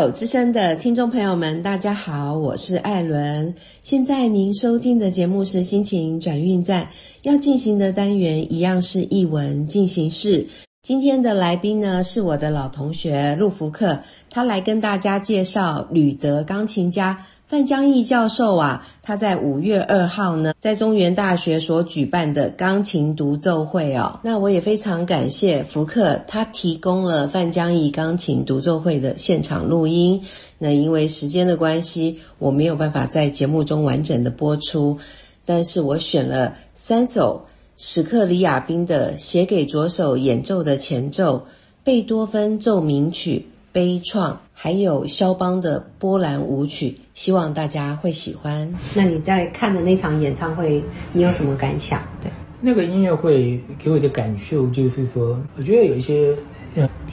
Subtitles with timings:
[0.00, 3.54] 有之声的听众朋友们，大家好，我是艾伦。
[3.82, 6.88] 现在您收听的节目是心情转运站，
[7.20, 10.46] 要进行的单元一样是译文进行式。
[10.82, 14.00] 今天的来宾呢是我的老同学陆福克，
[14.30, 24.20] 他来跟大家介绍吕德钢琴家范江毅教授啊，他在五月二号呢在中原大学所举办的钢琴独奏会哦。
[24.22, 30.22] 那我也非常感谢福克，他提供了范江毅钢琴独奏会的现场录音。
[30.58, 34.96] 那因为时间的关系，我没有办法在节目中完整的播出，
[35.44, 37.46] 但是我选了三首。
[37.76, 41.46] 史克里亚宾的写给左手演奏的前奏，
[41.82, 48.74] 贝多芬奏鸣曲悲怆，还有肖邦的波兰舞曲，希望大家会喜欢。
[48.94, 50.82] 那你在看的那场演唱会，
[51.12, 52.02] 你有什么感想？
[52.22, 52.30] 对，
[52.60, 56.36] 那个音乐会给我的感受就是说，我觉得有一些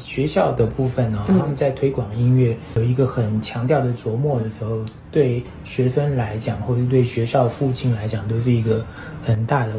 [0.00, 8.84] 学校的部分呢，他们在推广音乐有一个很强调的琢磨的时候，对学生来讲，或者对学校父亲来讲，都是一个
[9.24, 9.72] 很大的。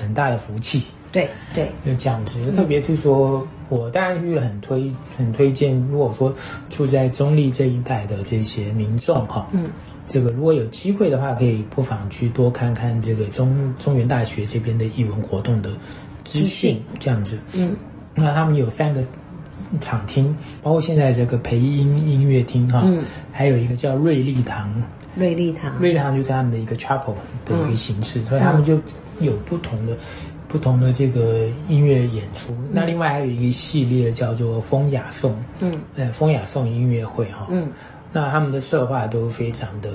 [0.00, 2.38] 很大的福气，对对，就这样子。
[2.52, 5.78] 特别是说，我当然是很推很推荐。
[5.90, 6.34] 如果说
[6.68, 9.70] 住在中立这一带的这些民众哈，嗯，
[10.06, 15.70] 这个如果有机会的话，可以不妨去多看看这个中中原大学这边的艺文活动的
[16.24, 17.38] 资讯，这样子。
[17.52, 17.76] 嗯，
[18.14, 19.02] 那他们有三个
[19.80, 24.82] 场厅，包括现在这个培音音乐厅哈，嗯，还有一个叫瑞丽堂。
[25.16, 27.14] 瑞丽堂，瑞丽堂就是他们的一个 chapel
[27.44, 28.78] 的一个形式，所以他们就
[29.20, 29.96] 有不同的、
[30.46, 32.54] 不同的这个音乐演出。
[32.72, 37.68] 那另外还有一个系列叫做风雅颂，嗯，呃，风雅颂音乐会哈，嗯，
[38.12, 39.90] 那他们的策划都非常的、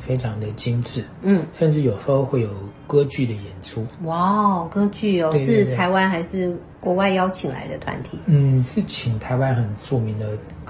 [0.00, 2.50] 非常的精致，嗯，甚至有时候会有
[2.86, 3.84] 歌剧的演出。
[4.04, 8.18] 哇哦，歌剧哦，是台湾还是国外邀请来的团体？
[8.26, 10.26] 嗯，是请台湾很著名的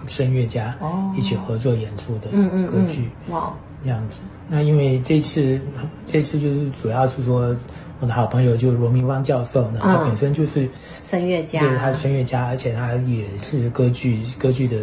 [0.07, 2.29] 声乐家哦一起合作演出的
[2.67, 3.11] 歌剧。
[3.29, 3.53] 哇。
[3.83, 5.61] 这样子，那因为这次，
[6.07, 7.57] 这次就是主要是说，
[8.01, 10.69] 我的好朋友就罗明芳教授，呢，他本身就是
[11.03, 14.77] 声乐家，对，他是声乐家，而且他也是歌剧，歌剧的，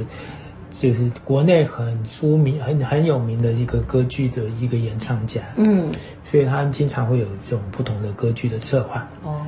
[0.70, 5.92] 就是国内很出名、很很有名的一个歌剧的一个演唱家，嗯，
[6.32, 9.42] 所以他经常会有这种不同的歌剧的策划，哦，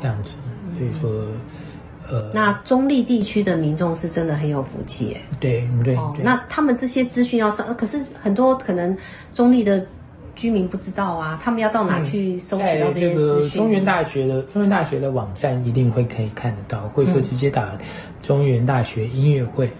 [0.00, 0.34] 这样子，
[0.78, 1.26] 所以说。
[2.10, 5.96] 呃，那中立地区的民众是真的很有福气，哎，对对。
[6.22, 8.96] 那他们这些资讯要上，可是很多可能
[9.34, 9.84] 中立的
[10.34, 13.50] 居民不知道啊，他们要到哪去搜取到这些资讯？
[13.50, 17.70] 中原大学的中原大学的网站一定会可以看得到，会会直接打
[18.22, 19.70] 中原大学音乐会，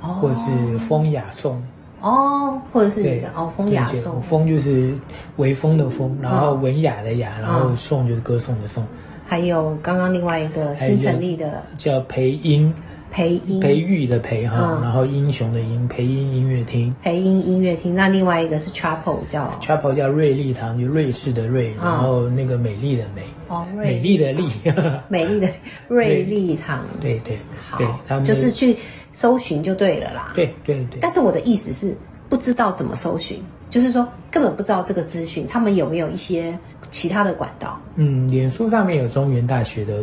[0.00, 1.62] 或者是风雅颂，
[2.00, 4.94] 哦，或者是你的哦风雅颂，风就是
[5.36, 8.84] 微风的风，然后文雅的雅，然后颂就是歌颂的颂。
[9.26, 12.72] 还有刚刚另外一个新成立的叫培音，
[13.10, 17.94] 培音培育的培哈，然后英雄的英培音音乐厅，培音音乐厅。
[17.94, 24.48] 那另外一个是 chapel 叫 chapel 叫瑞丽堂，就瑞士的瑞，然后那个美丽的美哦，美丽的丽，
[25.08, 25.48] 美丽的
[25.88, 26.84] 瑞丽堂。
[27.00, 27.36] 对对，
[27.68, 28.76] 好，就是去
[29.12, 30.32] 搜寻就对了啦。
[30.36, 31.00] 对对对。
[31.00, 31.96] 但是我的意思是
[32.28, 33.42] 不知道怎么搜寻。
[33.68, 36.56] 就是说，根本不知道这个资讯，他们有没有一些
[36.96, 37.78] 其他的管道？
[37.96, 40.02] 嗯，脸书上面有中原大学的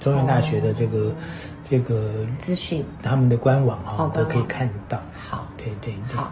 [0.00, 1.10] 中原大学的这个
[1.64, 5.00] 这个资讯，他们的官网哈都可以看到。
[5.16, 6.30] 好，对对，好，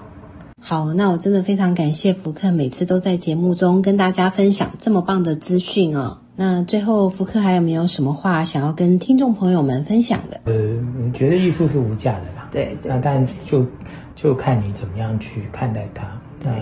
[0.60, 6.18] 好，那我真的非常感谢福克，每次都在节目中跟大家分享这么棒的资讯哦。
[6.36, 10.40] 那最后，福克还有没有什么话想要跟听众朋友们分享的？
[10.44, 12.50] 呃，你觉得艺术是无价的啦？
[12.52, 13.66] 对，那但就
[14.14, 16.06] 就看你怎么样去看待它。
[16.42, 16.52] 那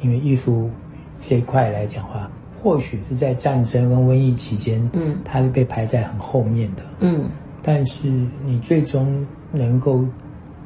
[0.00, 0.70] 因为艺术
[1.20, 2.30] 这一块来讲话，
[2.62, 7.24] 或许是在战争跟瘟疫期间，嗯，它是被排在很后面的，嗯，
[7.62, 8.08] 但是
[8.44, 10.04] 你最终能够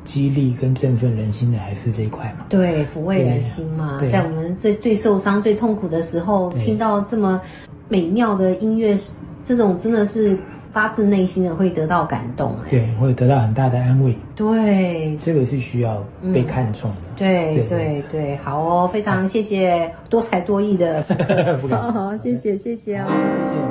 [0.04, 2.46] 激励跟振奋人心的还是这一块嘛？
[2.48, 7.40] 对，抚慰人心嘛，在我们最最受伤、最痛苦的时候，听到这么
[7.88, 8.96] 美妙的音乐，
[9.44, 10.38] 这种真的是。
[10.72, 14.16] 发自内心的会得到感动，对，会得到很大的安慰。
[14.34, 16.02] 对，这个是需要
[16.32, 16.96] 被看重的。
[17.14, 21.04] 对对对，好哦，非常谢谢多才多艺的
[21.68, 23.06] 好好谢谢谢谢哦，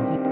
[0.05, 0.30] 谢谢。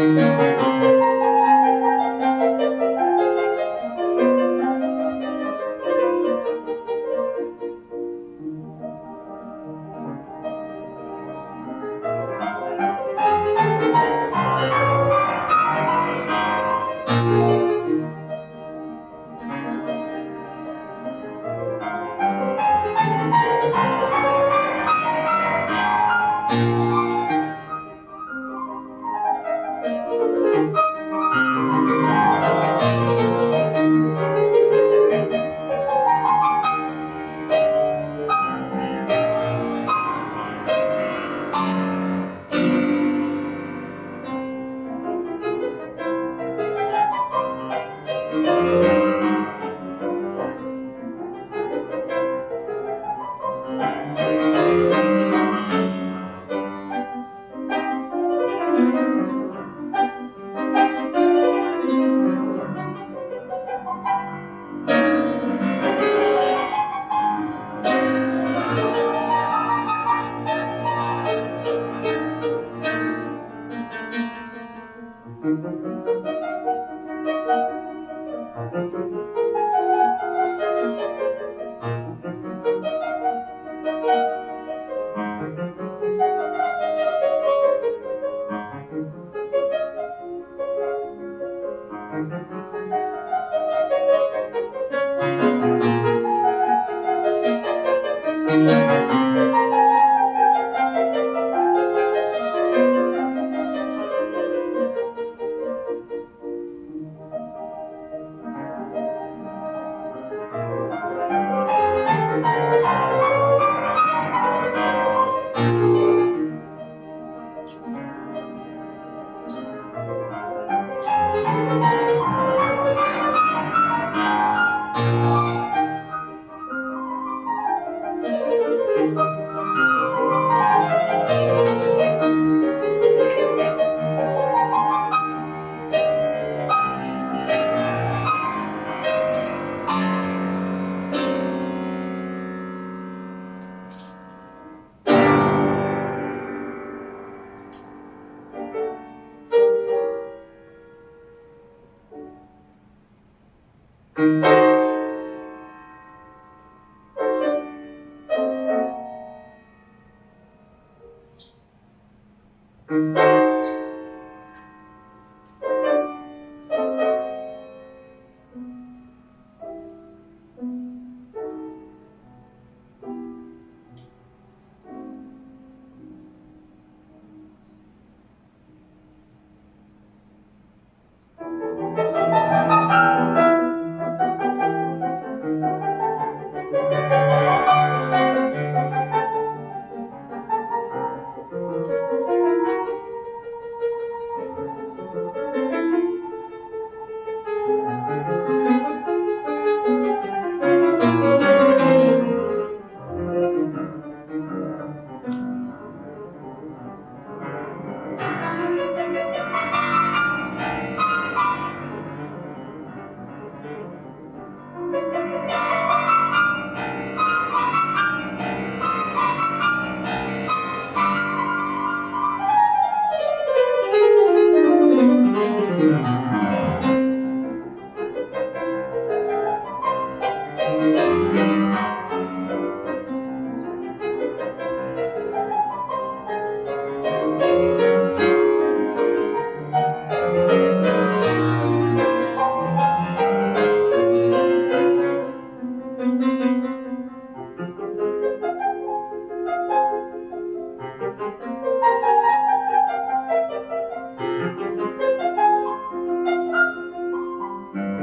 [0.00, 0.59] Música